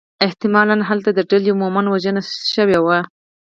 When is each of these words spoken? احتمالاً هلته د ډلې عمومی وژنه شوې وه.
احتمالاً 0.25 0.75
هلته 0.89 1.09
د 1.13 1.19
ډلې 1.29 1.49
عمومی 1.55 1.85
وژنه 1.89 2.21
شوې 2.53 2.79
وه. 2.85 2.97